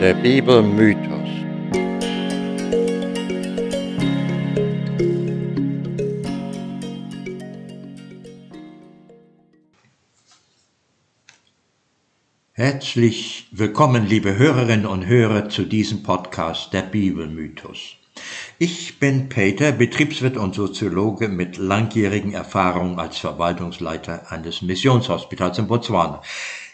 [0.00, 1.28] Der Bibelmythos.
[12.52, 17.96] Herzlich willkommen, liebe Hörerinnen und Hörer, zu diesem Podcast Der Bibelmythos.
[18.58, 26.22] Ich bin Peter, Betriebswirt und Soziologe mit langjährigen Erfahrungen als Verwaltungsleiter eines Missionshospitals in Botswana.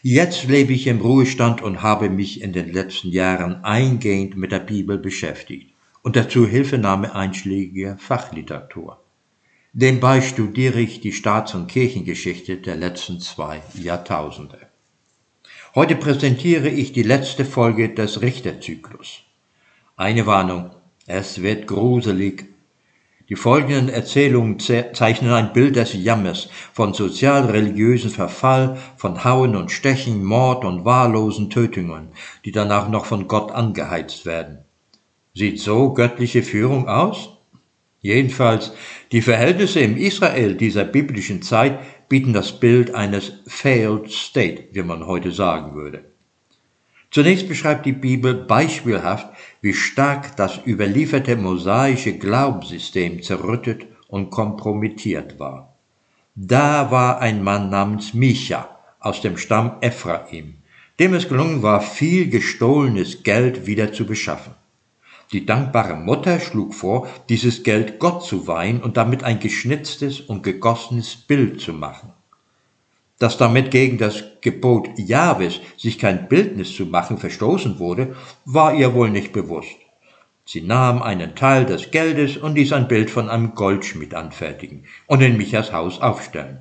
[0.06, 4.58] Jetzt lebe ich im Ruhestand und habe mich in den letzten Jahren eingehend mit der
[4.58, 5.72] Bibel beschäftigt
[6.02, 9.02] und dazu Hilfenahme einschlägiger Fachliteratur.
[9.72, 14.58] Nebenbei studiere ich die Staats- und Kirchengeschichte der letzten zwei Jahrtausende.
[15.74, 19.22] Heute präsentiere ich die letzte Folge des Richterzyklus.
[19.96, 20.72] Eine Warnung,
[21.06, 22.53] es wird gruselig
[23.28, 30.22] die folgenden Erzählungen zeichnen ein Bild des Jammers, von sozial-religiösen Verfall, von Hauen und Stechen,
[30.24, 32.08] Mord und wahllosen Tötungen,
[32.44, 34.58] die danach noch von Gott angeheizt werden.
[35.32, 37.30] Sieht so göttliche Führung aus?
[38.00, 38.72] Jedenfalls,
[39.12, 41.78] die Verhältnisse im Israel dieser biblischen Zeit
[42.10, 46.04] bieten das Bild eines failed state, wie man heute sagen würde.
[47.10, 49.28] Zunächst beschreibt die Bibel beispielhaft,
[49.64, 55.74] wie stark das überlieferte mosaische Glaubenssystem zerrüttet und kompromittiert war.
[56.34, 58.68] Da war ein Mann namens Micha
[59.00, 60.56] aus dem Stamm Ephraim,
[60.98, 64.52] dem es gelungen war, viel gestohlenes Geld wieder zu beschaffen.
[65.32, 70.42] Die dankbare Mutter schlug vor, dieses Geld Gott zu weihen und damit ein geschnitztes und
[70.42, 72.12] gegossenes Bild zu machen
[73.18, 78.94] dass damit gegen das Gebot Jahwes, sich kein Bildnis zu machen, verstoßen wurde, war ihr
[78.94, 79.76] wohl nicht bewusst.
[80.46, 85.22] Sie nahm einen Teil des Geldes und ließ ein Bild von einem Goldschmied anfertigen und
[85.22, 86.60] in Michas Haus aufstellen.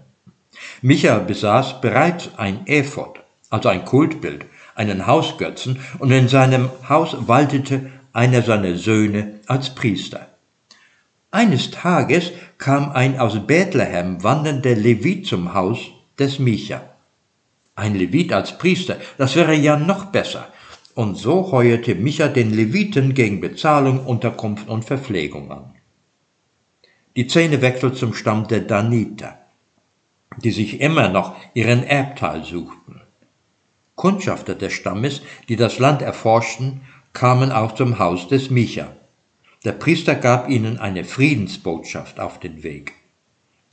[0.81, 4.45] Micha besaß bereits ein Ephod, also ein Kultbild,
[4.75, 10.27] einen Hausgötzen, und in seinem Haus waltete einer seiner Söhne als Priester.
[11.31, 16.81] Eines Tages kam ein aus Bethlehem wandernder Levit zum Haus des Micha.
[17.75, 20.47] Ein Levit als Priester, das wäre ja noch besser.
[20.95, 25.73] Und so heuerte Micha den Leviten gegen Bezahlung, Unterkunft und Verpflegung an.
[27.15, 29.39] Die Szene wechselt zum Stamm der Daniter,
[30.37, 33.01] die sich immer noch ihren Erbteil suchten.
[33.95, 36.81] Kundschafter des Stammes, die das Land erforschten,
[37.13, 38.95] kamen auch zum Haus des Micha.
[39.63, 42.93] Der Priester gab ihnen eine Friedensbotschaft auf den Weg.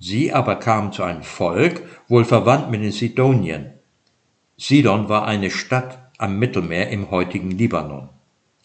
[0.01, 3.75] Sie aber kamen zu einem Volk, wohl verwandt mit den Sidonien.
[4.57, 8.09] Sidon war eine Stadt am Mittelmeer im heutigen Libanon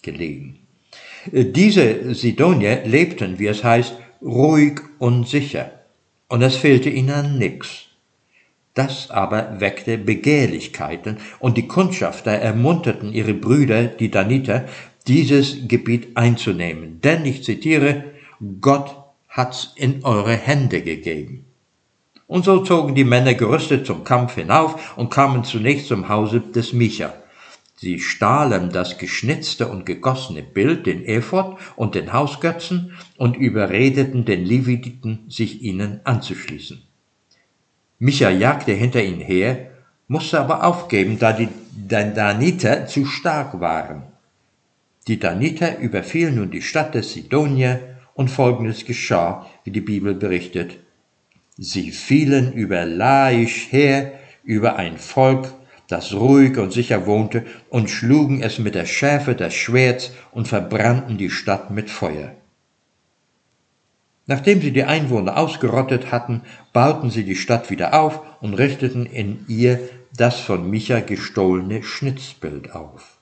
[0.01, 0.59] gelegen.
[1.31, 5.71] Äh, diese Sidonier lebten, wie es heißt, ruhig und sicher,
[6.29, 7.85] und es fehlte ihnen an nix.
[8.73, 14.65] Das aber weckte Begehrlichkeiten, und die Kundschafter ermunterten ihre Brüder, die Daniter,
[15.07, 16.99] dieses Gebiet einzunehmen.
[17.01, 18.05] Denn, ich zitiere,
[18.59, 19.04] Gott
[19.35, 21.45] hat's in eure Hände gegeben.
[22.25, 26.71] Und so zogen die Männer gerüstet zum Kampf hinauf und kamen zunächst zum Hause des
[26.71, 27.13] Micha.
[27.75, 34.45] Sie stahlen das geschnitzte und gegossene Bild, den Ephod und den Hausgötzen und überredeten den
[34.45, 36.81] Leviten, sich ihnen anzuschließen.
[37.99, 39.71] Micha jagte hinter ihnen her,
[40.07, 44.03] musste aber aufgeben, da die Daniter zu stark waren.
[45.07, 50.79] Die Daniter überfielen nun die Stadt des Sidonier und folgendes geschah, wie die Bibel berichtet.
[51.57, 55.53] Sie fielen über Laisch her, über ein Volk,
[55.87, 61.17] das ruhig und sicher wohnte, und schlugen es mit der Schärfe des Schwerts und verbrannten
[61.17, 62.31] die Stadt mit Feuer.
[64.27, 66.41] Nachdem sie die Einwohner ausgerottet hatten,
[66.73, 69.79] bauten sie die Stadt wieder auf und richteten in ihr
[70.17, 73.17] das von Micha gestohlene Schnitzbild auf.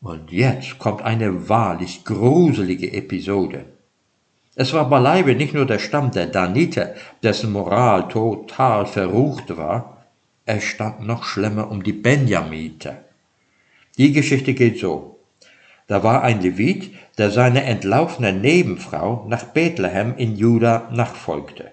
[0.00, 3.66] Und jetzt kommt eine wahrlich gruselige Episode.
[4.56, 10.04] Es war beileibe nicht nur der Stamm der Daniter, dessen Moral total verrucht war,
[10.46, 12.98] es stand noch schlimmer um die Benjamiter.
[13.98, 15.18] Die Geschichte geht so.
[15.86, 21.72] Da war ein Levit, der seiner entlaufenen Nebenfrau nach Bethlehem in Juda nachfolgte.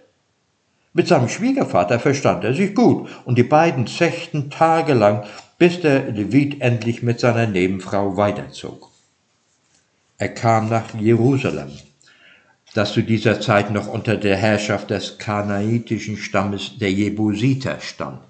[0.94, 5.24] Mit seinem Schwiegervater verstand er sich gut, und die beiden zechten tagelang,
[5.58, 8.90] bis der Levit endlich mit seiner Nebenfrau weiterzog.
[10.18, 11.72] Er kam nach Jerusalem
[12.74, 18.22] das zu dieser Zeit noch unter der Herrschaft des kanaitischen Stammes der Jebusiter stand.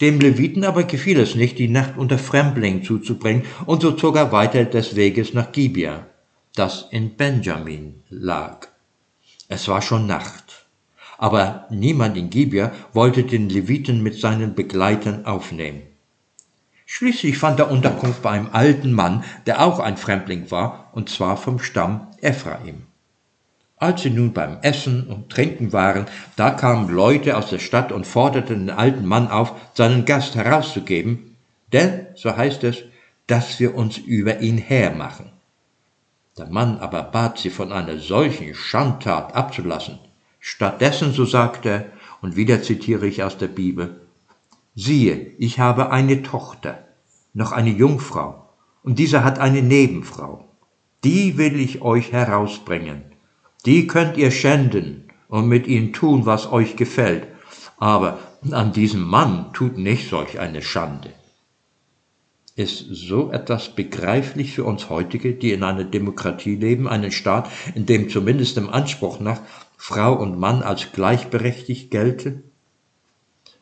[0.00, 4.30] Dem Leviten aber gefiel es nicht, die Nacht unter Fremdlingen zuzubringen, und so zog er
[4.30, 6.06] weiter des Weges nach Gibea,
[6.54, 8.68] das in Benjamin lag.
[9.48, 10.66] Es war schon Nacht,
[11.18, 15.82] aber niemand in Gibea wollte den Leviten mit seinen Begleitern aufnehmen.
[16.86, 21.36] Schließlich fand er Unterkunft bei einem alten Mann, der auch ein Fremdling war, und zwar
[21.36, 22.87] vom Stamm Ephraim.
[23.80, 28.06] Als sie nun beim Essen und Trinken waren, da kamen Leute aus der Stadt und
[28.06, 31.36] forderten den alten Mann auf, seinen Gast herauszugeben,
[31.72, 32.82] denn, so heißt es,
[33.28, 35.30] dass wir uns über ihn hermachen.
[36.38, 39.98] Der Mann aber bat sie von einer solchen Schandtat abzulassen.
[40.40, 41.84] Stattdessen, so sagte er,
[42.20, 44.00] und wieder zitiere ich aus der Bibel,
[44.74, 46.84] siehe, ich habe eine Tochter,
[47.32, 48.48] noch eine Jungfrau,
[48.82, 50.48] und diese hat eine Nebenfrau.
[51.04, 53.07] Die will ich euch herausbringen.
[53.66, 57.26] Die könnt ihr schänden und mit ihnen tun, was euch gefällt.
[57.76, 58.18] Aber
[58.50, 61.12] an diesem Mann tut nicht solch eine Schande.
[62.56, 67.86] Ist so etwas begreiflich für uns heutige, die in einer Demokratie leben, einen Staat, in
[67.86, 69.40] dem zumindest im Anspruch nach
[69.76, 72.42] Frau und Mann als gleichberechtigt gelten?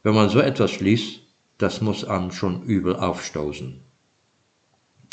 [0.02, 1.20] Wenn man so etwas liest,
[1.58, 3.80] das muss einem schon übel aufstoßen.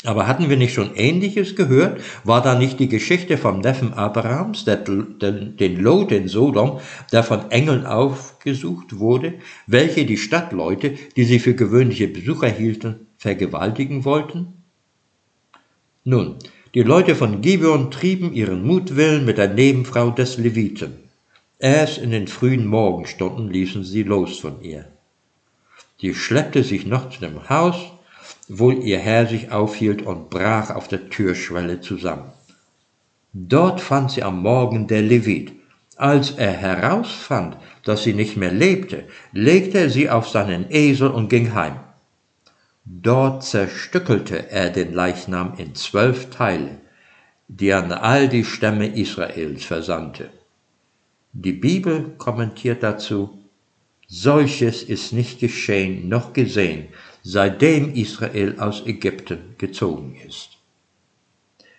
[0.04, 2.00] Aber hatten wir nicht schon Ähnliches gehört?
[2.24, 6.80] War da nicht die Geschichte vom Neffen Abrahams, der, den, den Lot in Sodom,
[7.10, 9.34] der von Engeln aufgesucht wurde,
[9.66, 14.64] welche die Stadtleute, die sie für gewöhnliche Besucher hielten, vergewaltigen wollten?
[16.04, 16.36] Nun,
[16.74, 20.96] die Leute von Gibeon trieben ihren Mutwillen mit der Nebenfrau des Leviten.
[21.58, 24.84] Erst in den frühen Morgenstunden ließen sie los von ihr.
[25.98, 27.93] Sie schleppte sich noch zu dem Haus,
[28.48, 32.32] wo ihr Herr sich aufhielt und brach auf der Türschwelle zusammen.
[33.32, 35.52] Dort fand sie am Morgen der Levit.
[35.96, 41.28] Als er herausfand, dass sie nicht mehr lebte, legte er sie auf seinen Esel und
[41.28, 41.76] ging heim.
[42.84, 46.80] Dort zerstückelte er den Leichnam in zwölf Teile,
[47.48, 50.30] die an all die Stämme Israels versandte.
[51.32, 53.38] Die Bibel kommentiert dazu,
[54.06, 56.88] Solches ist nicht geschehen noch gesehen,
[57.24, 60.50] seitdem Israel aus Ägypten gezogen ist.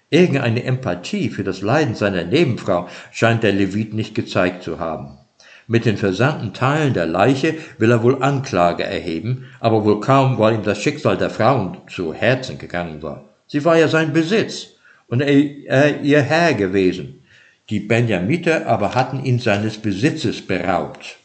[0.10, 5.20] Irgendeine Empathie für das Leiden seiner Nebenfrau scheint der Levit nicht gezeigt zu haben.
[5.68, 10.56] Mit den versandten Teilen der Leiche will er wohl Anklage erheben, aber wohl kaum, weil
[10.56, 13.30] ihm das Schicksal der Frauen zu Herzen gegangen war.
[13.48, 14.76] Sie war ja sein Besitz
[15.08, 17.24] und er, ihr Herr gewesen.
[17.70, 21.18] Die Benjamiter aber hatten ihn seines Besitzes beraubt.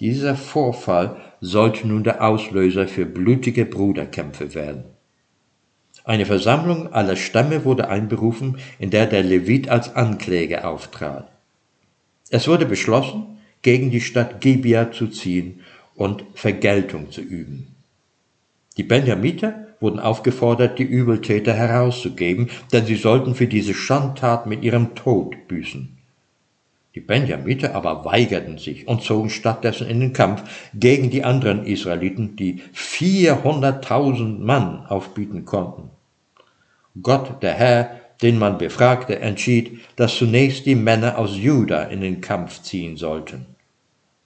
[0.00, 4.84] Dieser Vorfall sollte nun der Auslöser für blutige Bruderkämpfe werden.
[6.04, 11.30] Eine Versammlung aller Stämme wurde einberufen, in der der Levit als Ankläger auftrat.
[12.30, 15.60] Es wurde beschlossen, gegen die Stadt Gebia zu ziehen
[15.94, 17.68] und Vergeltung zu üben.
[18.76, 24.94] Die Benjamiter wurden aufgefordert, die Übeltäter herauszugeben, denn sie sollten für diese Schandtat mit ihrem
[24.94, 25.98] Tod büßen.
[26.94, 30.44] Die Benjamiter aber weigerten sich und zogen stattdessen in den Kampf
[30.74, 35.90] gegen die anderen Israeliten, die 400.000 Mann aufbieten konnten.
[37.02, 42.20] Gott, der Herr, den man befragte, entschied, dass zunächst die Männer aus Juda in den
[42.20, 43.46] Kampf ziehen sollten.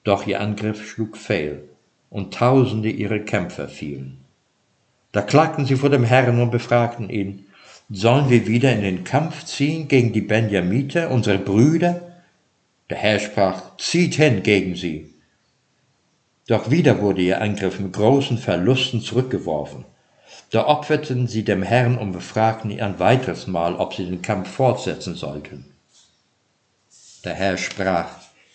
[0.05, 1.64] Doch ihr Angriff schlug fehl
[2.11, 4.19] und tausende ihrer Kämpfer fielen.
[5.12, 7.47] Da klagten sie vor dem Herrn und befragten ihn,
[7.91, 12.08] sollen wir wieder in den Kampf ziehen gegen die Benjamiter, unsere Brüder?
[12.90, 15.14] Der Herr sprach, zieht hin gegen sie.
[16.47, 19.85] Doch wieder wurde ihr Angriff mit großen Verlusten zurückgeworfen.
[20.50, 24.50] Da opferten sie dem Herrn und befragten ihn ein weiteres Mal, ob sie den Kampf
[24.50, 25.66] fortsetzen sollten.
[27.25, 28.09] Der Herr sprach,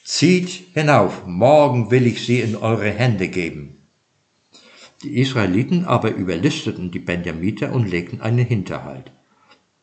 [0.03, 3.77] zieht hinauf, morgen will ich sie in eure Hände geben.
[5.03, 9.11] Die Israeliten aber überlisteten die Benjamiter und legten einen Hinterhalt.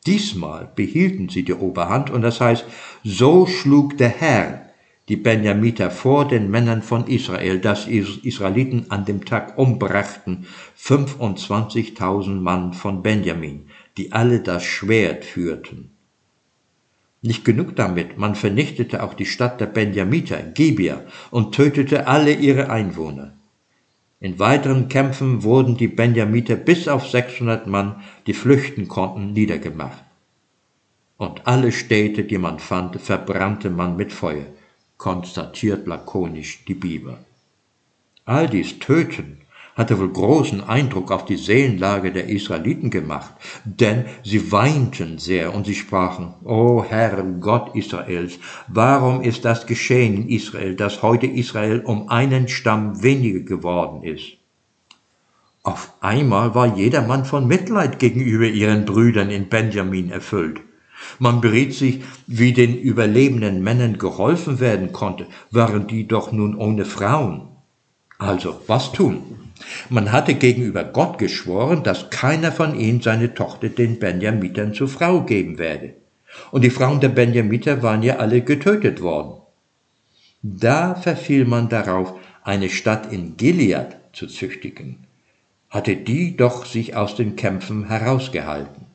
[0.07, 2.65] Diesmal behielten sie die Oberhand und das heißt,
[3.05, 4.71] so schlug der Herr
[5.11, 10.47] die Benjamiter vor den Männern von Israel, dass Israeliten an dem Tag umbrachten
[10.81, 13.67] 25.000 Mann von Benjamin,
[13.97, 15.91] die alle das Schwert führten.
[17.23, 21.03] Nicht genug damit, man vernichtete auch die Stadt der Benjamiter, Gibia,
[21.33, 23.35] und tötete alle ihre Einwohner.
[24.23, 30.05] In weiteren Kämpfen wurden die Benjamiter bis auf 600 Mann, die flüchten konnten, niedergemacht.
[31.17, 34.45] Und alle Städte, die man fand, verbrannte man mit Feuer,
[34.99, 37.17] konstatiert lakonisch die Bibel.
[38.27, 39.39] All dies Töten
[39.77, 43.33] hatte wohl großen Eindruck auf die Seelenlage der Israeliten gemacht,
[43.65, 50.15] denn sie weinten sehr und sie sprachen, O Herr Gott Israels, warum ist das geschehen
[50.15, 54.37] in Israel, dass heute Israel um einen Stamm weniger geworden ist?
[55.63, 60.61] Auf einmal war jedermann von Mitleid gegenüber ihren Brüdern in Benjamin erfüllt.
[61.19, 66.85] Man beriet sich, wie den überlebenden Männern geholfen werden konnte, waren die doch nun ohne
[66.85, 67.49] Frauen.
[68.19, 69.23] Also, was tun?
[69.89, 75.23] Man hatte gegenüber Gott geschworen, dass keiner von ihnen seine Tochter den Benjamitern zur Frau
[75.23, 75.95] geben werde.
[76.51, 79.41] Und die Frauen der Benjamiter waren ja alle getötet worden.
[80.43, 85.07] Da verfiel man darauf, eine Stadt in Gilead zu züchtigen,
[85.69, 88.87] hatte die doch sich aus den Kämpfen herausgehalten.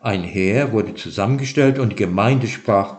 [0.00, 2.98] Ein Heer wurde zusammengestellt und die Gemeinde sprach,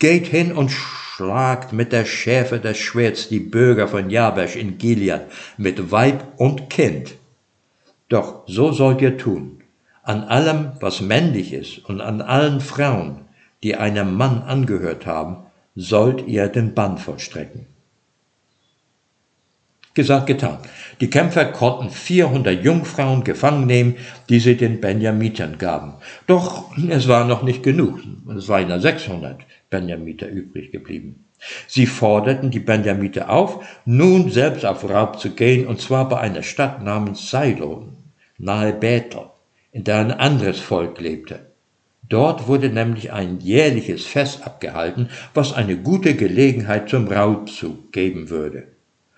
[0.00, 0.72] Geht hin und
[1.18, 5.22] schlagt mit der Schärfe des Schwerts die Bürger von Jabesh in Gilead
[5.56, 7.16] mit Weib und Kind.
[8.08, 9.60] Doch so sollt ihr tun,
[10.04, 13.22] an allem, was männlich ist und an allen Frauen,
[13.64, 15.38] die einem Mann angehört haben,
[15.74, 17.66] sollt ihr den Bann vollstrecken.
[19.94, 20.58] Gesagt, getan.
[21.00, 23.96] Die Kämpfer konnten 400 Jungfrauen gefangen nehmen,
[24.28, 25.94] die sie den Benjamitern gaben.
[26.28, 27.98] Doch es war noch nicht genug.
[28.36, 31.24] Es waren ja 600 Benjamiter übrig geblieben.
[31.66, 36.42] Sie forderten die Benjamiter auf, nun selbst auf Raub zu gehen, und zwar bei einer
[36.42, 37.88] Stadt namens Silo,
[38.38, 39.26] nahe Bethel,
[39.72, 41.46] in der ein anderes Volk lebte.
[42.08, 48.68] Dort wurde nämlich ein jährliches Fest abgehalten, was eine gute Gelegenheit zum Raubzug geben würde.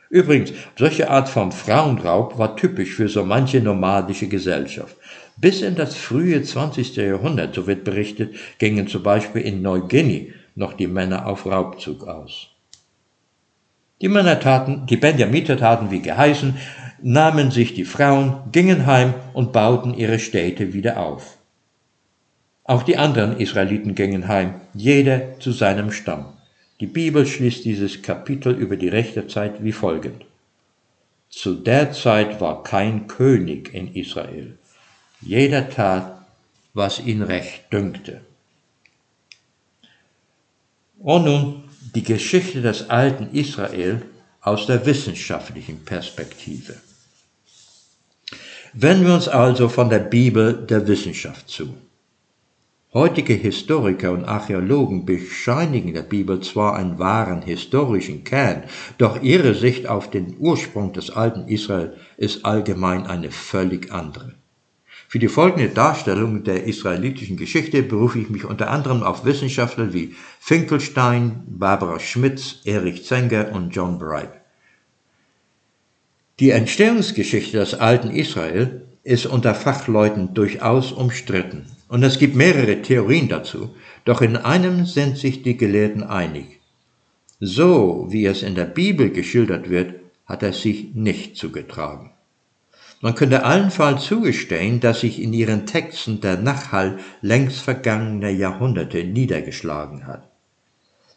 [0.08, 4.96] Übrigens, solche Art von Frauenraub war typisch für so manche nomadische Gesellschaft.
[5.36, 6.96] Bis in das frühe 20.
[6.96, 12.48] Jahrhundert, so wird berichtet, gingen zum Beispiel in Neuguinea noch die Männer auf Raubzug aus.
[14.02, 16.56] Die Männer taten, die Benjamiter taten wie geheißen,
[17.02, 21.38] nahmen sich die Frauen, gingen heim und bauten ihre Städte wieder auf.
[22.64, 26.26] Auch die anderen Israeliten gingen heim, jeder zu seinem Stamm.
[26.78, 30.26] Die Bibel schließt dieses Kapitel über die rechte Zeit wie folgend.
[31.30, 34.58] Zu der Zeit war kein König in Israel.
[35.22, 36.20] Jeder tat,
[36.74, 38.20] was ihn recht dünkte.
[41.00, 41.64] Und nun
[41.94, 44.02] die Geschichte des alten Israel
[44.42, 46.76] aus der wissenschaftlichen Perspektive.
[48.74, 51.74] Wenden wir uns also von der Bibel der Wissenschaft zu.
[52.92, 58.64] Heutige Historiker und Archäologen bescheinigen der Bibel zwar einen wahren historischen Kern,
[58.98, 64.34] doch ihre Sicht auf den Ursprung des alten Israel ist allgemein eine völlig andere.
[65.10, 70.14] Für die folgende Darstellung der israelitischen Geschichte berufe ich mich unter anderem auf Wissenschaftler wie
[70.38, 74.30] Finkelstein, Barbara Schmitz, Erich Zenger und John Bright.
[76.38, 81.66] Die Entstehungsgeschichte des alten Israel ist unter Fachleuten durchaus umstritten.
[81.88, 83.74] Und es gibt mehrere Theorien dazu,
[84.04, 86.60] doch in einem sind sich die Gelehrten einig.
[87.40, 89.94] So wie es in der Bibel geschildert wird,
[90.26, 92.12] hat es sich nicht zugetragen.
[93.02, 100.06] Man könnte allenfalls zugestehen, dass sich in ihren Texten der Nachhall längst vergangener Jahrhunderte niedergeschlagen
[100.06, 100.28] hat.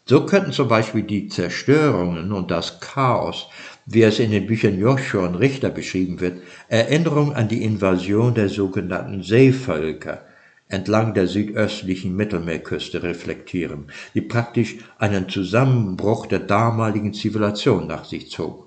[0.06, 3.48] So könnten zum Beispiel die Zerstörungen und das Chaos,
[3.84, 8.48] wie es in den Büchern Joshua und Richter beschrieben wird, Erinnerung an die Invasion der
[8.48, 10.22] sogenannten Seevölker
[10.68, 18.63] entlang der südöstlichen Mittelmeerküste reflektieren, die praktisch einen Zusammenbruch der damaligen Zivilisation nach sich zog.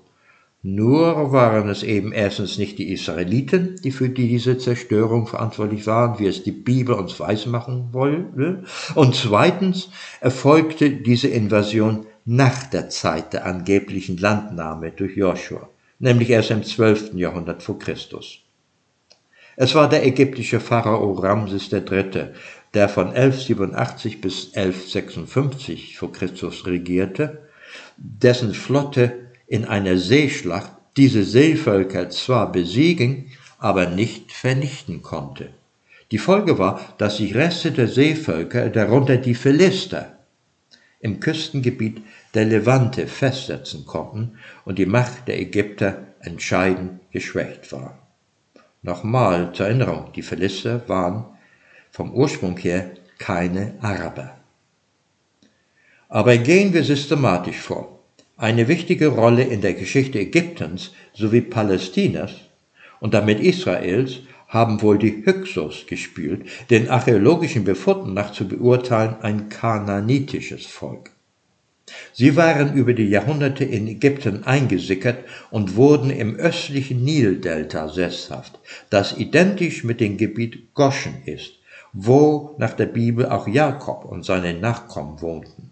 [0.62, 6.26] Nur waren es eben erstens nicht die Israeliten, die für diese Zerstörung verantwortlich waren, wie
[6.26, 8.64] es die Bibel uns weismachen wollte,
[8.96, 15.68] und zweitens erfolgte diese Invasion nach der Zeit der angeblichen Landnahme durch Joshua,
[16.00, 17.14] nämlich erst im 12.
[17.14, 18.40] Jahrhundert vor Christus.
[19.54, 22.32] Es war der ägyptische Pharao Ramses III.,
[22.74, 27.48] der von 1187 bis 1156 vor Christus regierte,
[27.96, 35.50] dessen Flotte in einer Seeschlacht diese Seevölker zwar besiegen, aber nicht vernichten konnte.
[36.10, 40.18] Die Folge war, dass sich Reste der Seevölker, darunter die Philister,
[41.00, 42.02] im Küstengebiet
[42.34, 47.98] der Levante festsetzen konnten und die Macht der Ägypter entscheidend geschwächt war.
[48.82, 51.24] Nochmal zur Erinnerung, die Philister waren
[51.90, 54.36] vom Ursprung her keine Araber.
[56.08, 57.97] Aber gehen wir systematisch vor.
[58.40, 62.30] Eine wichtige Rolle in der Geschichte Ägyptens sowie Palästinas
[63.00, 69.48] und damit Israels haben wohl die Hyksos gespielt, den archäologischen Befunden nach zu beurteilen ein
[69.48, 71.10] kananitisches Volk.
[72.12, 75.18] Sie waren über die Jahrhunderte in Ägypten eingesickert
[75.50, 81.54] und wurden im östlichen Nildelta sesshaft, das identisch mit dem Gebiet Goschen ist,
[81.92, 85.67] wo nach der Bibel auch Jakob und seine Nachkommen wohnten.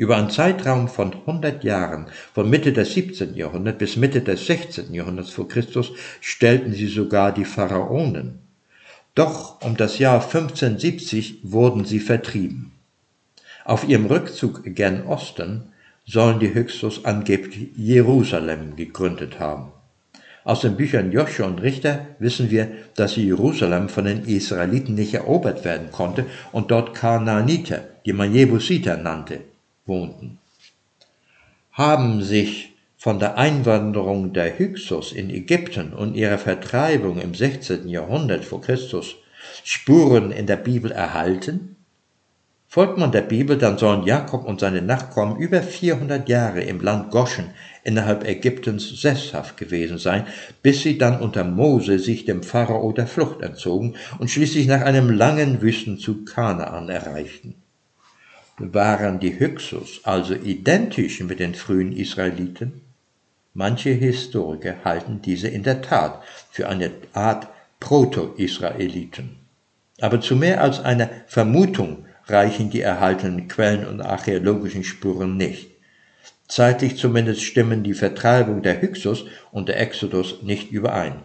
[0.00, 3.34] Über einen Zeitraum von 100 Jahren, von Mitte des 17.
[3.34, 4.94] Jahrhunderts bis Mitte des 16.
[4.94, 5.92] Jahrhunderts vor Christus,
[6.22, 8.38] stellten sie sogar die Pharaonen.
[9.14, 12.72] Doch um das Jahr 1570 wurden sie vertrieben.
[13.66, 15.64] Auf ihrem Rückzug gen Osten
[16.06, 19.70] sollen die Hyksos angeblich Jerusalem gegründet haben.
[20.44, 25.66] Aus den Büchern Joshua und Richter wissen wir, dass Jerusalem von den Israeliten nicht erobert
[25.66, 29.40] werden konnte und dort Kanaaniter, die man Jebusiter nannte,
[29.86, 30.38] wohnten.
[31.72, 37.88] Haben sich von der Einwanderung der Hyksos in Ägypten und ihrer Vertreibung im 16.
[37.88, 39.16] Jahrhundert vor Christus
[39.64, 41.76] Spuren in der Bibel erhalten?
[42.72, 47.10] Folgt man der Bibel, dann sollen Jakob und seine Nachkommen über 400 Jahre im Land
[47.10, 47.50] Goschen
[47.82, 50.26] innerhalb Ägyptens sesshaft gewesen sein,
[50.62, 55.10] bis sie dann unter Mose sich dem Pharao der Flucht entzogen und schließlich nach einem
[55.10, 57.56] langen Wüstenzug Kanaan erreichten.
[58.62, 62.82] Waren die Hyksos also identisch mit den frühen Israeliten?
[63.54, 67.48] Manche Historiker halten diese in der Tat für eine Art
[67.80, 69.36] Proto-Israeliten.
[69.98, 75.70] Aber zu mehr als einer Vermutung reichen die erhaltenen Quellen und archäologischen Spuren nicht.
[76.46, 81.22] Zeitlich zumindest stimmen die Vertreibung der Hyksos und der Exodus nicht überein.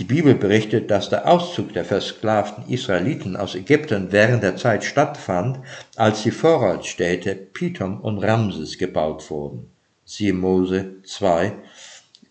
[0.00, 5.58] Die Bibel berichtet, dass der Auszug der versklavten Israeliten aus Ägypten während der Zeit stattfand,
[5.94, 9.70] als die Vorratsstädte Pithom und Ramses gebaut wurden.
[10.06, 11.52] Siehe Mose 2,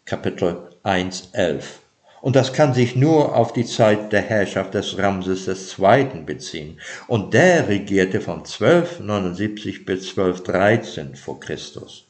[0.03, 1.81] Kapitel 1, 11.
[2.21, 5.47] Und das kann sich nur auf die Zeit der Herrschaft des Ramses
[5.77, 6.23] II.
[6.25, 6.79] beziehen.
[7.05, 12.08] Und der regierte von 1279 bis 1213 vor Christus.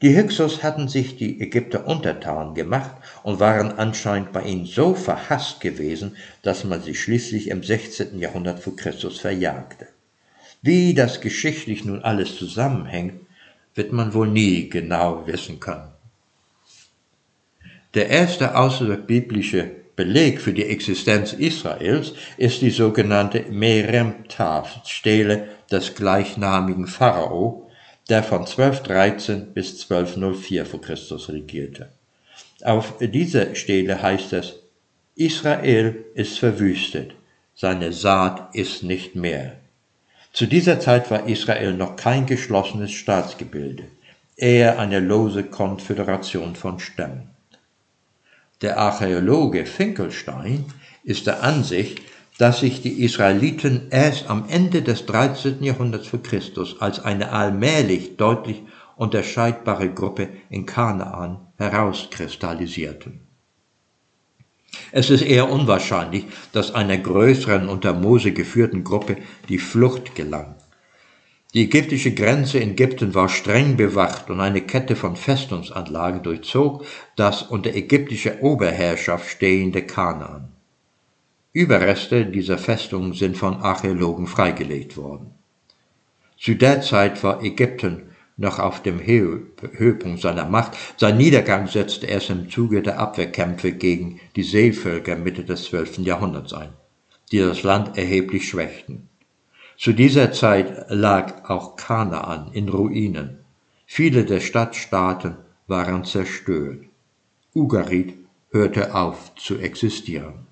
[0.00, 2.92] Die Hyksos hatten sich die Ägypter untertan gemacht
[3.24, 8.18] und waren anscheinend bei ihnen so verhasst gewesen, dass man sie schließlich im 16.
[8.20, 9.88] Jahrhundert vor Christus verjagte.
[10.62, 13.14] Wie das geschichtlich nun alles zusammenhängt,
[13.74, 15.88] wird man wohl nie genau wissen können.
[17.94, 27.67] Der erste außerbiblische Beleg für die Existenz Israels ist die sogenannte Meremtav-Stele des gleichnamigen Pharao,
[28.08, 31.90] der von 1213 bis 1204 vor Christus regierte.
[32.62, 34.54] Auf dieser Stele heißt es,
[35.14, 37.14] Israel ist verwüstet,
[37.54, 39.56] seine Saat ist nicht mehr.
[40.32, 43.84] Zu dieser Zeit war Israel noch kein geschlossenes Staatsgebilde,
[44.36, 47.30] eher eine lose Konföderation von Stämmen.
[48.62, 50.64] Der Archäologe Finkelstein
[51.04, 52.00] ist der Ansicht,
[52.38, 55.62] dass sich die Israeliten erst am Ende des 13.
[55.62, 58.62] Jahrhunderts vor Christus als eine allmählich deutlich
[58.96, 63.20] unterscheidbare Gruppe in Kanaan herauskristallisierten.
[64.92, 69.16] Es ist eher unwahrscheinlich, dass einer größeren unter Mose geführten Gruppe
[69.48, 70.54] die Flucht gelang.
[71.54, 76.84] Die ägyptische Grenze in Ägypten war streng bewacht und eine Kette von Festungsanlagen durchzog
[77.16, 80.57] das unter ägyptischer Oberherrschaft stehende Kanaan.
[81.52, 85.32] Überreste dieser Festungen sind von Archäologen freigelegt worden.
[86.38, 90.76] Zu der Zeit war Ägypten noch auf dem Höhepunkt seiner Macht.
[90.96, 95.98] Sein Niedergang setzte erst im Zuge der Abwehrkämpfe gegen die Seevölker Mitte des 12.
[95.98, 96.70] Jahrhunderts ein,
[97.32, 99.08] die das Land erheblich schwächten.
[99.76, 103.38] Zu dieser Zeit lag auch Kanaan in Ruinen.
[103.86, 106.84] Viele der Stadtstaaten waren zerstört.
[107.54, 108.14] Ugarit
[108.50, 110.47] hörte auf zu existieren.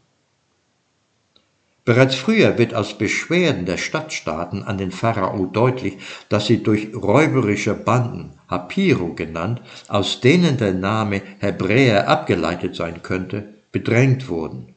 [1.86, 7.74] Bereits früher wird aus Beschwerden der Stadtstaaten an den Pharao deutlich, dass sie durch räuberische
[7.74, 14.74] Banden, Hapiro genannt, aus denen der Name Hebräer abgeleitet sein könnte, bedrängt wurden.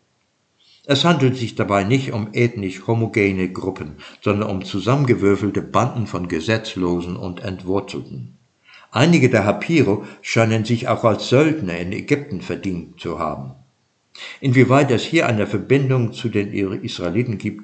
[0.86, 7.18] Es handelt sich dabei nicht um ethnisch homogene Gruppen, sondern um zusammengewürfelte Banden von Gesetzlosen
[7.18, 8.38] und Entwurzelten.
[8.92, 13.56] Einige der Hapiro scheinen sich auch als Söldner in Ägypten verdient zu haben.
[14.42, 17.64] Inwieweit es hier eine Verbindung zu den Israeliten gibt,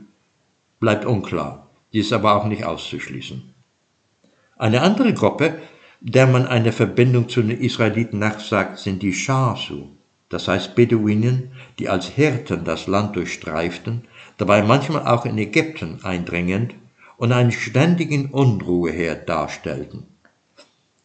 [0.79, 1.67] bleibt unklar.
[1.93, 3.53] Die ist aber auch nicht auszuschließen.
[4.57, 5.59] Eine andere Gruppe,
[6.01, 9.87] der man eine Verbindung zu den Israeliten nachsagt, sind die Shasu
[10.29, 14.03] das heißt Beduinen, die als Hirten das Land durchstreiften,
[14.37, 16.75] dabei manchmal auch in Ägypten eindringend
[17.17, 20.03] und einen ständigen Unruheherd darstellten.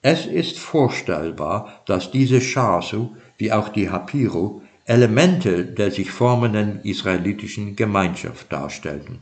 [0.03, 7.76] Es ist vorstellbar, dass diese Shasu, wie auch die Hapiro, Elemente der sich formenden israelitischen
[7.76, 9.20] Gemeinschaft darstellten,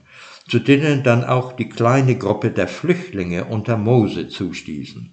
[0.48, 5.12] zu denen dann auch die kleine Gruppe der Flüchtlinge unter Mose zustießen.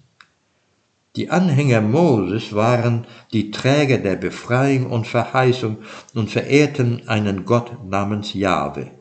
[1.17, 5.79] Die Anhänger Moses waren die Träger der Befreiung und Verheißung
[6.13, 8.91] und verehrten einen Gott namens Jahwe.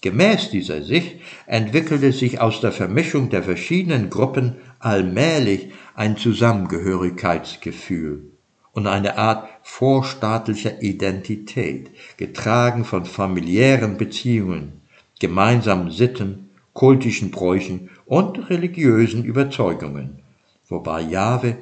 [0.00, 8.29] Gemäß dieser Sicht entwickelte sich aus der Vermischung der verschiedenen Gruppen allmählich ein Zusammengehörigkeitsgefühl
[8.72, 14.80] und eine Art vorstaatlicher Identität, getragen von familiären Beziehungen,
[15.18, 20.20] gemeinsamen Sitten, kultischen Bräuchen und religiösen Überzeugungen,
[20.68, 21.56] wobei Jahwe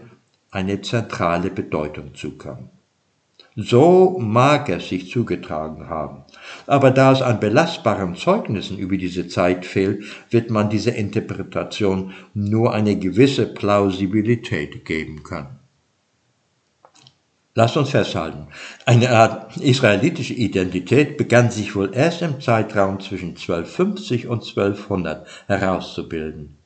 [0.51, 2.71] eine zentrale Bedeutung zukam.
[3.61, 6.23] So mag es sich zugetragen haben.
[6.68, 12.73] Aber da es an belastbaren Zeugnissen über diese Zeit fehlt, wird man dieser Interpretation nur
[12.73, 15.58] eine gewisse Plausibilität geben können.
[17.59, 18.47] Lasst uns festhalten,
[18.87, 26.57] eine Art israelitische Identität begann sich wohl erst im Zeitraum zwischen 1250 und 1200 herauszubilden.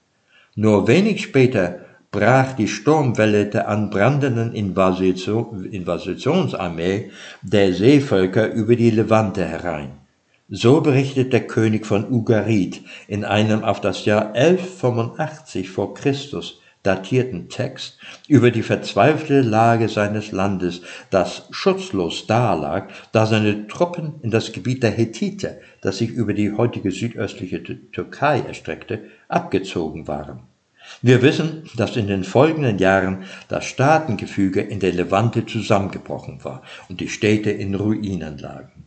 [0.54, 1.78] Nur wenig später
[2.10, 9.92] brach die Sturmwelle der anbrandenden Invasionsarmee der Seevölker über die Levante herein.
[10.50, 17.48] So berichtet der König von Ugarit in einem auf das Jahr 1185 vor Christus datierten
[17.48, 24.52] Text über die verzweifelte Lage seines Landes, das schutzlos dalag, da seine Truppen in das
[24.52, 30.40] Gebiet der Hethiter, das sich über die heutige südöstliche Türkei erstreckte, abgezogen waren.
[31.00, 37.00] Wir wissen, dass in den folgenden Jahren das Staatengefüge in der Levante zusammengebrochen war und
[37.00, 38.81] die Städte in Ruinen lagen.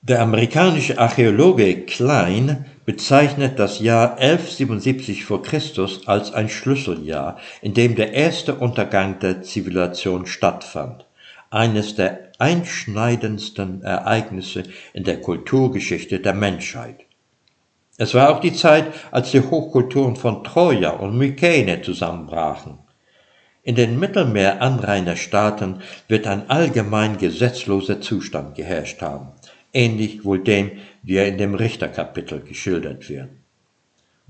[0.00, 7.96] Der amerikanische Archäologe Klein bezeichnet das Jahr 1177 vor Christus als ein Schlüsseljahr, in dem
[7.96, 11.04] der erste Untergang der Zivilisation stattfand,
[11.50, 14.62] eines der einschneidendsten Ereignisse
[14.94, 17.00] in der Kulturgeschichte der Menschheit.
[17.96, 22.78] Es war auch die Zeit, als die Hochkulturen von Troja und Mykene zusammenbrachen.
[23.64, 29.32] In den Mittelmeeranrainerstaaten wird ein allgemein gesetzloser Zustand geherrscht haben,
[29.72, 33.28] ähnlich wohl dem, wie er in dem Richterkapitel geschildert wird.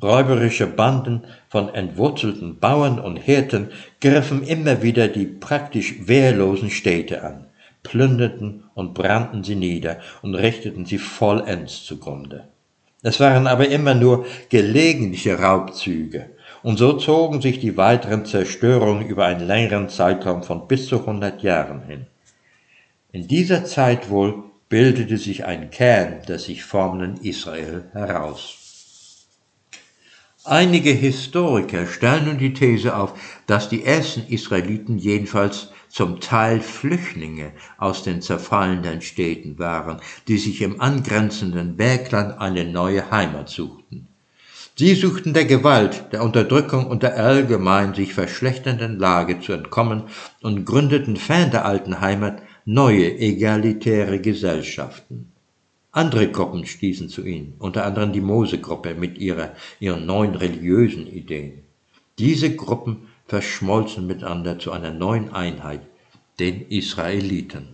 [0.01, 3.71] Räuberische Banden von entwurzelten Bauern und Hirten
[4.01, 7.47] griffen immer wieder die praktisch wehrlosen Städte an,
[7.83, 12.45] plünderten und brannten sie nieder und richteten sie vollends zugrunde.
[13.03, 16.31] Es waren aber immer nur gelegentliche Raubzüge,
[16.63, 21.43] und so zogen sich die weiteren Zerstörungen über einen längeren Zeitraum von bis zu hundert
[21.43, 22.07] Jahren hin.
[23.13, 29.27] In dieser Zeit wohl bildete sich ein Kern des sich formenden Israel heraus.
[30.45, 33.13] Einige Historiker stellen nun die These auf,
[33.47, 40.63] dass die ersten Israeliten jedenfalls zum Teil Flüchtlinge aus den zerfallenden Städten waren, die sich
[40.63, 44.07] im angrenzenden Bergland eine neue Heimat suchten.
[44.77, 50.05] Sie suchten der Gewalt, der Unterdrückung und der allgemein sich verschlechternden Lage zu entkommen
[50.41, 55.33] und gründeten fern der alten Heimat neue egalitäre Gesellschaften.
[55.91, 61.63] Andere Gruppen stießen zu ihnen, unter anderem die Mose-Gruppe mit ihrer, ihren neuen religiösen Ideen.
[62.19, 65.81] Diese Gruppen verschmolzen miteinander zu einer neuen Einheit,
[66.41, 67.69] den Israeliten.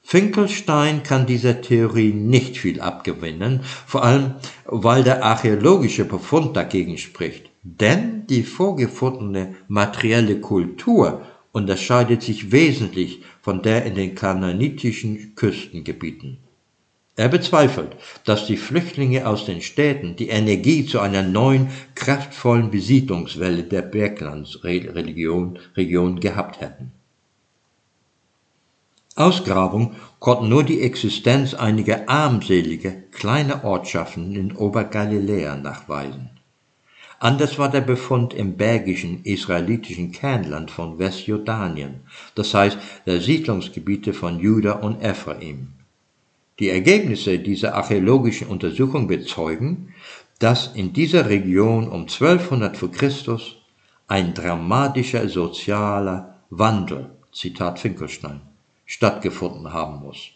[0.00, 7.50] Finkelstein kann dieser Theorie nicht viel abgewinnen, vor allem weil der archäologische Befund dagegen spricht.
[7.64, 11.22] Denn die vorgefundene materielle Kultur
[11.56, 16.36] unterscheidet sich wesentlich von der in den kanaanitischen Küstengebieten.
[17.16, 23.62] Er bezweifelt, dass die Flüchtlinge aus den Städten die Energie zu einer neuen, kraftvollen Besiedlungswelle
[23.62, 26.92] der Berglandsregion Region gehabt hätten.
[29.14, 36.35] Ausgrabung konnten nur die Existenz einiger armseliger kleiner Ortschaften in Obergaliläa nachweisen.
[37.18, 42.00] Anders war der Befund im bergischen israelitischen Kernland von Westjordanien,
[42.34, 45.68] das heißt der Siedlungsgebiete von Juda und Ephraim.
[46.58, 49.94] Die Ergebnisse dieser archäologischen Untersuchung bezeugen,
[50.38, 53.56] dass in dieser Region um 1200 vor Christus
[54.08, 58.40] ein dramatischer sozialer Wandel, Zitat Finkelstein,
[58.84, 60.30] stattgefunden haben muss.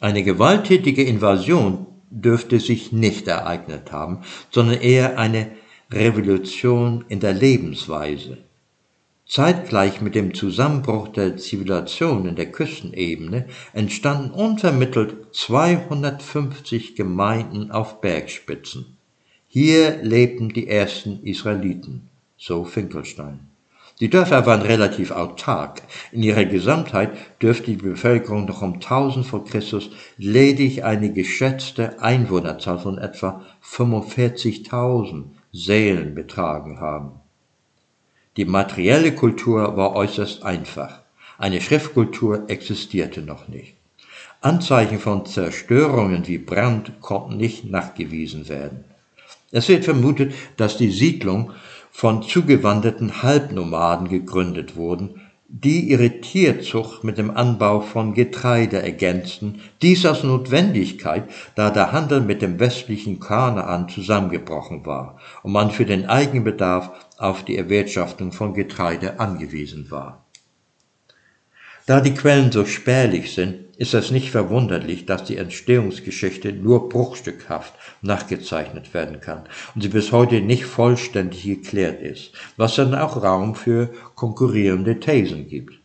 [0.00, 5.50] Eine gewalttätige Invasion dürfte sich nicht ereignet haben, sondern eher eine
[5.92, 8.38] Revolution in der Lebensweise,
[9.26, 18.96] Zeitgleich mit dem Zusammenbruch der Zivilisation in der Küstenebene entstanden unvermittelt 250 Gemeinden auf Bergspitzen.
[19.48, 23.40] Hier lebten die ersten Israeliten, so Finkelstein.
[23.98, 25.82] Die Dörfer waren relativ autark.
[26.12, 27.10] In ihrer Gesamtheit
[27.42, 35.24] dürfte die Bevölkerung noch um 1000 vor Christus ledig eine geschätzte Einwohnerzahl von etwa 45.000
[35.52, 37.12] Seelen betragen haben.
[38.36, 41.00] Die materielle Kultur war äußerst einfach.
[41.38, 43.74] Eine Schriftkultur existierte noch nicht.
[44.40, 48.84] Anzeichen von Zerstörungen wie Brand konnten nicht nachgewiesen werden.
[49.50, 51.52] Es wird vermutet, dass die Siedlung
[51.90, 55.20] von zugewanderten Halbnomaden gegründet wurden,
[55.52, 61.24] die ihre Tierzucht mit dem Anbau von Getreide ergänzten, dies aus Notwendigkeit,
[61.56, 67.44] da der Handel mit dem westlichen Kanaan zusammengebrochen war und man für den Eigenbedarf auf
[67.44, 70.24] die Erwirtschaftung von Getreide angewiesen war.
[71.90, 77.74] Da die Quellen so spärlich sind, ist es nicht verwunderlich, dass die Entstehungsgeschichte nur bruchstückhaft
[78.00, 79.42] nachgezeichnet werden kann
[79.74, 85.48] und sie bis heute nicht vollständig geklärt ist, was dann auch Raum für konkurrierende Thesen
[85.48, 85.80] gibt.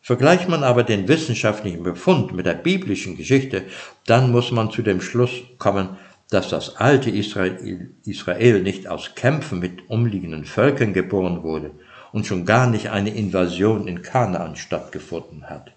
[0.00, 3.64] Vergleicht man aber den wissenschaftlichen Befund mit der biblischen Geschichte,
[4.06, 5.98] dann muss man zu dem Schluss kommen,
[6.30, 11.72] dass das alte Israel, Israel nicht aus Kämpfen mit umliegenden Völkern geboren wurde
[12.16, 15.72] und schon gar nicht eine Invasion in Kanaan stattgefunden hat.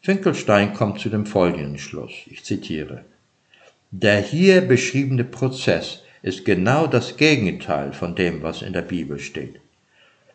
[0.00, 3.04] Finkelstein kommt zu dem folgenden Schluss, ich zitiere.
[3.92, 9.60] Der hier beschriebene Prozess ist genau das Gegenteil von dem, was in der Bibel steht.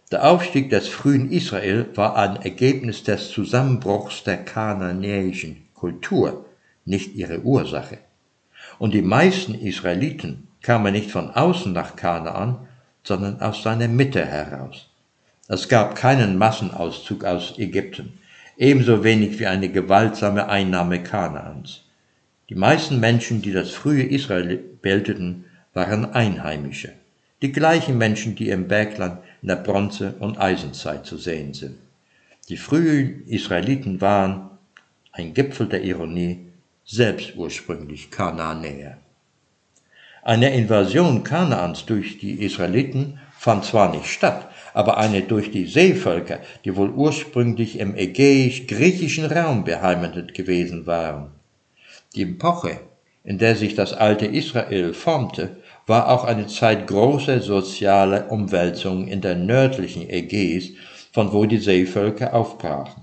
[0.09, 6.45] Der Aufstieg des frühen Israel war ein Ergebnis des Zusammenbruchs der kananäischen Kultur,
[6.85, 7.97] nicht ihre Ursache.
[8.79, 12.69] Und die meisten Israeliten kamen nicht von außen nach Kanaan,
[13.03, 14.89] sondern aus seiner Mitte heraus.
[15.47, 18.19] Es gab keinen Massenauszug aus Ägypten,
[18.57, 21.81] ebenso wenig wie eine gewaltsame Einnahme Kanaans.
[22.49, 26.93] Die meisten Menschen, die das frühe Israel bildeten, waren Einheimische,
[27.41, 31.77] die gleichen Menschen, die im Bergland in der Bronze- und Eisenzeit zu sehen sind.
[32.49, 34.49] Die frühen Israeliten waren,
[35.11, 36.47] ein Gipfel der Ironie,
[36.85, 38.97] selbst ursprünglich Kanaanäer.
[40.23, 46.39] Eine Invasion Kanaans durch die Israeliten fand zwar nicht statt, aber eine durch die Seevölker,
[46.63, 51.31] die wohl ursprünglich im ägäisch-griechischen Raum beheimatet gewesen waren.
[52.15, 52.81] Die Epoche,
[53.23, 55.57] in der sich das alte Israel formte,
[55.87, 60.69] war auch eine Zeit großer sozialer Umwälzungen in der nördlichen Ägäis,
[61.11, 63.01] von wo die Seevölker aufbrachen.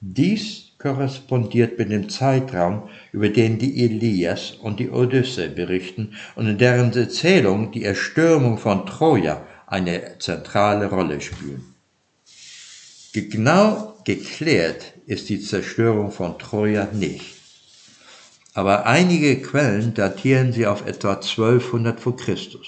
[0.00, 6.58] Dies korrespondiert mit dem Zeitraum, über den die Elias und die Odyssee berichten und in
[6.58, 11.74] deren Erzählung die Erstürmung von Troja eine zentrale Rolle spielen.
[13.14, 17.34] Genau geklärt ist die Zerstörung von Troja nicht.
[18.52, 22.66] Aber einige Quellen datieren sie auf etwa 1200 vor Christus,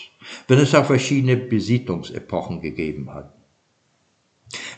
[0.49, 3.36] wenn es auch verschiedene Besiedlungsepochen gegeben hat.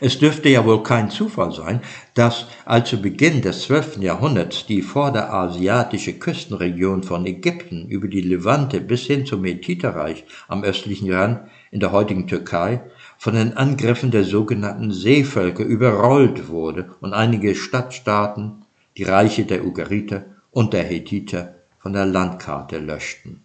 [0.01, 1.81] Es dürfte ja wohl kein Zufall sein,
[2.13, 3.97] dass als zu Beginn des 12.
[3.97, 11.11] Jahrhunderts die vorderasiatische Küstenregion von Ägypten über die Levante bis hin zum Methiterreich am östlichen
[11.11, 12.81] Rand in der heutigen Türkei
[13.17, 18.63] von den Angriffen der sogenannten Seevölker überrollt wurde und einige Stadtstaaten,
[18.95, 23.41] die Reiche der Ugariter und der Hethiter, von der Landkarte löschten.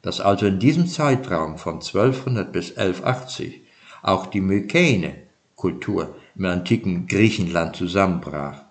[0.00, 3.62] Dass also in diesem Zeitraum von 1200 bis 1180
[4.02, 5.27] auch die Mykene
[5.58, 8.62] Kultur im antiken Griechenland zusammenbrach.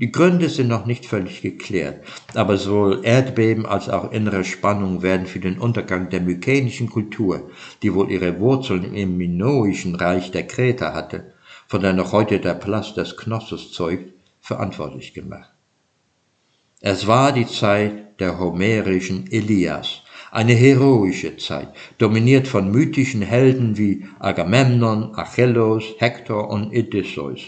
[0.00, 2.04] Die Gründe sind noch nicht völlig geklärt,
[2.34, 7.50] aber sowohl Erdbeben als auch innere Spannungen werden für den Untergang der mykenischen Kultur,
[7.82, 11.32] die wohl ihre Wurzeln im minoischen Reich der Kreter hatte,
[11.68, 15.50] von der noch heute der Palast des Knossos zeugt, verantwortlich gemacht.
[16.80, 24.06] Es war die Zeit der homerischen Elias, eine heroische Zeit, dominiert von mythischen Helden wie
[24.18, 27.40] Agamemnon, Achilles, Hektor und Odysseus.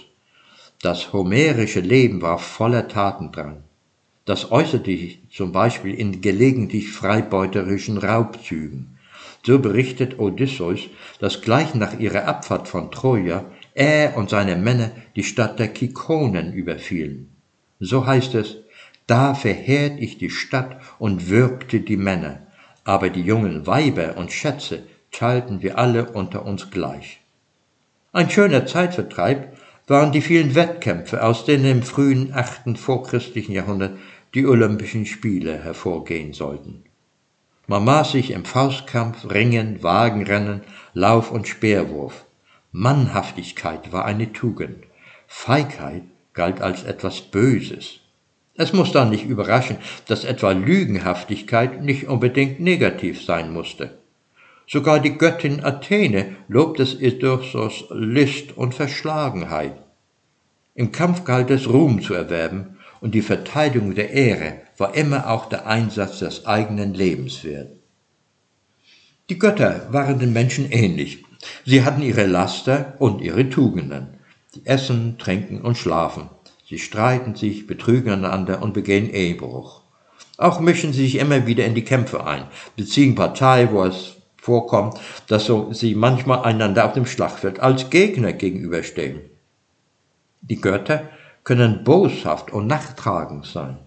[0.83, 3.64] Das homerische Leben war voller Tatendrang.
[4.25, 8.99] Das äußerte sich zum Beispiel in gelegentlich freibeuterischen Raubzügen.
[9.45, 10.81] So berichtet Odysseus,
[11.19, 16.53] dass gleich nach ihrer Abfahrt von Troja er und seine Männer die Stadt der Kikonen
[16.53, 17.29] überfielen.
[17.79, 18.59] So heißt es,
[19.07, 22.47] da verheert ich die Stadt und würgte die Männer
[22.85, 27.21] aber die jungen Weiber und Schätze teilten wir alle unter uns gleich.
[28.12, 33.99] Ein schöner Zeitvertreib waren die vielen Wettkämpfe, aus denen im frühen achten vorchristlichen Jahrhundert
[34.35, 36.85] die Olympischen Spiele hervorgehen sollten.
[37.66, 40.62] Man maß sich im Faustkampf, Ringen, Wagenrennen,
[40.93, 42.25] Lauf- und Speerwurf.
[42.73, 44.85] Mannhaftigkeit war eine Tugend,
[45.27, 48.01] Feigheit galt als etwas Böses.
[48.61, 53.96] Es muss dann nicht überraschen, dass etwa Lügenhaftigkeit nicht unbedingt negativ sein musste.
[54.68, 59.77] Sogar die Göttin Athene lobt es Edursos List und Verschlagenheit.
[60.75, 65.49] Im Kampf galt es Ruhm zu erwerben, und die Verteidigung der Ehre war immer auch
[65.49, 67.73] der Einsatz des eigenen Lebens wert.
[69.31, 71.25] Die Götter waren den Menschen ähnlich.
[71.64, 74.18] Sie hatten ihre Laster und ihre Tugenden,
[74.55, 76.29] die essen, trinken und schlafen.
[76.71, 79.81] Sie streiten sich, betrügen einander und begehen Ehebruch.
[80.39, 82.45] Auch mischen sie sich immer wieder in die Kämpfe ein,
[82.77, 88.33] beziehen Partei, wo es vorkommt, dass so sie manchmal einander auf dem Schlachtfeld als Gegner
[88.33, 89.19] gegenüberstehen.
[90.43, 91.09] Die Götter
[91.43, 93.79] können boshaft und nachtragend sein,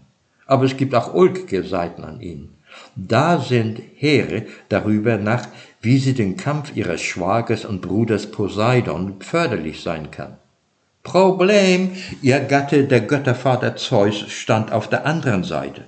[0.46, 2.58] aber es gibt auch ulkige Seiten an ihnen.
[2.98, 5.48] Da sind Heere darüber nach,
[5.80, 10.36] wie sie den Kampf ihres Schwagers und Bruders Poseidon förderlich sein kann.
[11.04, 15.84] Problem, ihr Gatte, der Göttervater Zeus, stand auf der anderen Seite.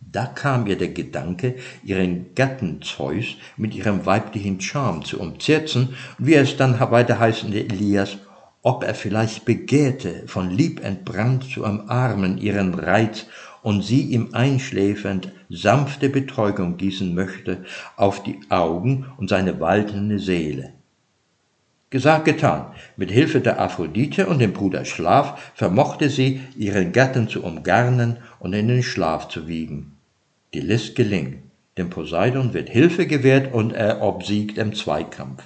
[0.00, 6.34] Da kam ihr der Gedanke, ihren Gatten Zeus mit ihrem weiblichen Charme zu umzirzen, wie
[6.34, 8.18] es dann weiter heißende Elias,
[8.62, 13.26] ob er vielleicht begehrte, von Lieb entbrannt zu umarmen ihren Reiz
[13.62, 17.64] und sie ihm einschläfernd sanfte Betäubung gießen möchte
[17.96, 20.77] auf die Augen und seine waltende Seele.
[21.90, 22.66] Gesagt, getan.
[22.98, 28.52] Mit Hilfe der Aphrodite und dem Bruder Schlaf vermochte sie, ihren Gatten zu umgarnen und
[28.52, 29.96] in den Schlaf zu wiegen.
[30.52, 31.38] Die List gelingt.
[31.78, 35.42] Dem Poseidon wird Hilfe gewährt und er obsiegt im Zweikampf.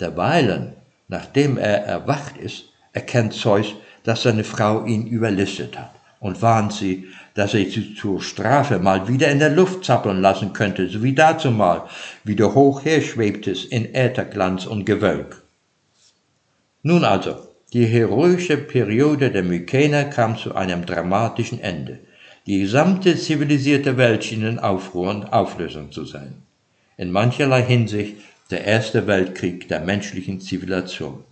[0.00, 0.72] Derweilen,
[1.06, 7.06] nachdem er erwacht ist, erkennt Zeus, dass seine Frau ihn überlistet hat und warnt sie,
[7.34, 11.14] dass er sie zur Strafe mal wieder in der Luft zappeln lassen könnte, so wie
[11.14, 11.82] dazumal,
[12.24, 15.43] wie du hoch herschwebtest in Ätherglanz und Gewölk.
[16.86, 17.36] Nun also,
[17.72, 21.98] die heroische Periode der Mykener kam zu einem dramatischen Ende.
[22.44, 26.42] Die gesamte zivilisierte Welt schien in Aufruhr und Auflösung zu sein.
[26.98, 28.16] In mancherlei Hinsicht
[28.50, 31.24] der erste Weltkrieg der menschlichen Zivilisation.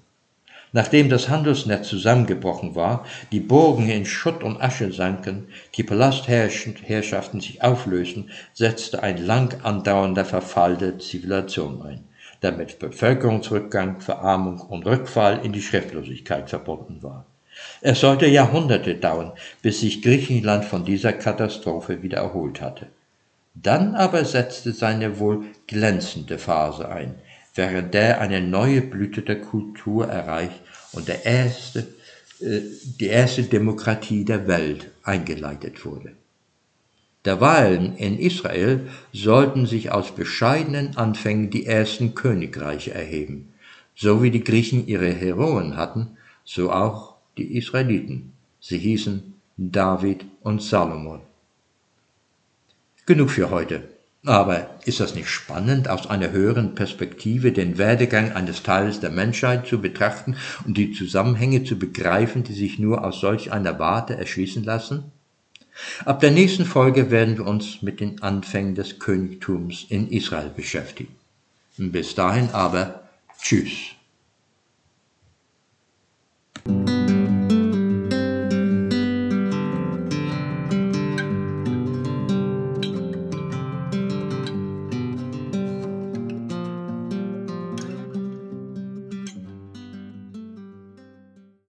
[0.72, 7.62] Nachdem das Handelsnetz zusammengebrochen war, die Burgen in Schutt und Asche sanken, die Palastherrschaften sich
[7.62, 12.04] auflösten, setzte ein lang andauernder Verfall der Zivilisation ein
[12.42, 17.24] der mit Bevölkerungsrückgang, Verarmung und Rückfall in die Schriftlosigkeit verbunden war.
[17.80, 22.86] Es sollte Jahrhunderte dauern, bis sich Griechenland von dieser Katastrophe wieder erholt hatte.
[23.54, 27.14] Dann aber setzte seine wohl glänzende Phase ein,
[27.54, 30.60] während der eine neue Blüte der Kultur erreicht
[30.92, 31.80] und der erste,
[32.40, 32.60] äh,
[32.98, 36.12] die erste Demokratie der Welt eingeleitet wurde.
[37.24, 43.52] Derweilen in Israel sollten sich aus bescheidenen Anfängen die ersten Königreiche erheben.
[43.94, 48.32] So wie die Griechen ihre Heroen hatten, so auch die Israeliten.
[48.60, 51.20] Sie hießen David und Salomon.
[53.06, 53.84] Genug für heute.
[54.24, 59.66] Aber ist das nicht spannend, aus einer höheren Perspektive den Werdegang eines Teils der Menschheit
[59.66, 64.62] zu betrachten und die Zusammenhänge zu begreifen, die sich nur aus solch einer Warte erschließen
[64.62, 65.10] lassen?
[66.04, 71.14] Ab der nächsten Folge werden wir uns mit den Anfängen des Königtums in Israel beschäftigen.
[71.76, 73.08] Bis dahin aber
[73.40, 73.94] Tschüss.